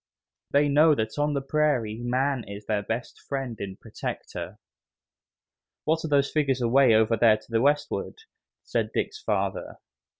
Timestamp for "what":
5.83-6.03